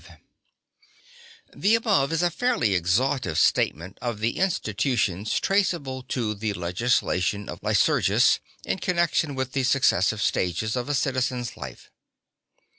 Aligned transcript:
V 0.03 0.07
The 1.55 1.75
above 1.75 2.11
is 2.11 2.23
a 2.23 2.31
fairly 2.31 2.73
exhaustive 2.73 3.37
statement 3.37 3.99
of 4.01 4.19
the 4.19 4.37
institutions 4.39 5.39
traceable 5.39 6.01
to 6.01 6.33
the 6.33 6.53
legislation 6.53 7.47
of 7.47 7.61
Lycurgus 7.61 8.39
in 8.65 8.79
connection 8.79 9.35
with 9.35 9.51
the 9.51 9.61
successive 9.61 10.23
stages 10.23 10.73
(1) 10.75 10.81
of 10.81 10.89
a 10.89 10.95
citizen's 10.95 11.55
life. 11.55 11.91